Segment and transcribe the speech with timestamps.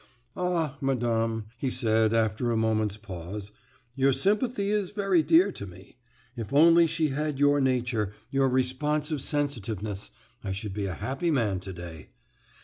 [0.35, 3.51] "Ah, madame," he said, after a moment's pause,
[3.93, 5.97] "your sympathy is very dear to me!
[6.35, 10.09] If only she had your nature, your responsive sensitiveness,
[10.43, 12.09] I should be a happy man today.